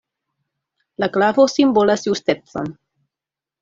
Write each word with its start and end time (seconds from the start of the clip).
La 1.05 1.11
glavo 1.19 1.47
simbolas 1.59 2.09
justecon. 2.11 2.77